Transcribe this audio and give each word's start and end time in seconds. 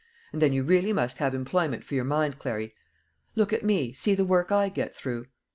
And 0.33 0.41
then 0.41 0.51
you 0.51 0.63
really 0.63 0.93
must 0.93 1.19
have 1.19 1.35
employment 1.35 1.83
for 1.83 1.93
your 1.93 2.03
mind, 2.05 2.39
Clary. 2.39 2.73
Look 3.35 3.53
at 3.53 3.63
me; 3.63 3.93
see 3.93 4.15
the 4.15 4.25
work 4.25 4.51
I 4.51 4.67
get 4.69 4.95
through." 4.95 5.27